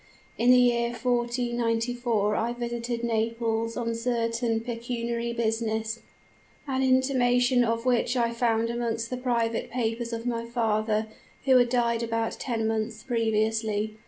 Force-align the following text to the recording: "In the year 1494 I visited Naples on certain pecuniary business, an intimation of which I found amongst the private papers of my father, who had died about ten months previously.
"In 0.35 0.49
the 0.49 0.57
year 0.57 0.89
1494 0.93 2.35
I 2.35 2.53
visited 2.53 3.03
Naples 3.03 3.77
on 3.77 3.93
certain 3.93 4.59
pecuniary 4.61 5.31
business, 5.31 5.99
an 6.67 6.81
intimation 6.81 7.63
of 7.63 7.85
which 7.85 8.17
I 8.17 8.33
found 8.33 8.71
amongst 8.71 9.11
the 9.11 9.17
private 9.17 9.69
papers 9.69 10.11
of 10.11 10.25
my 10.25 10.43
father, 10.43 11.05
who 11.45 11.55
had 11.57 11.69
died 11.69 12.01
about 12.01 12.39
ten 12.39 12.65
months 12.67 13.03
previously. 13.03 13.95